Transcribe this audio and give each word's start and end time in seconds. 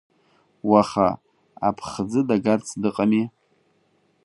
Уаха 0.69 1.07
аԥхӡы 1.67 2.21
дагарц 2.27 2.67
дыҟами… 2.81 3.25